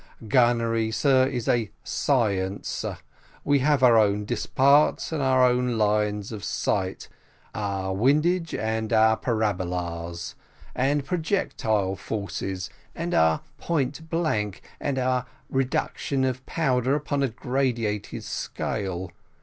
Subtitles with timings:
[0.27, 2.83] Gunnery, sir, is a science
[3.43, 7.07] we have our own disparts and our lines of sight
[7.53, 10.33] our windage and our parabolas
[10.73, 18.23] and projectile forces and our point blank, and our reduction of powder upon a graduated
[18.23, 19.11] scale.